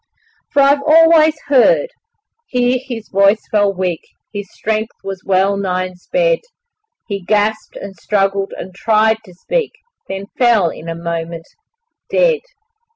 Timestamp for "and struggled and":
7.75-8.73